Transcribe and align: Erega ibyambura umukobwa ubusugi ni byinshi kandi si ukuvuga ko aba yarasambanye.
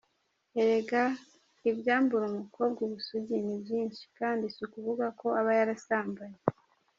Erega 0.61 1.03
ibyambura 1.69 2.25
umukobwa 2.31 2.79
ubusugi 2.87 3.35
ni 3.45 3.55
byinshi 3.63 4.03
kandi 4.17 4.43
si 4.53 4.59
ukuvuga 4.65 5.05
ko 5.19 5.27
aba 5.39 5.51
yarasambanye. 5.59 6.39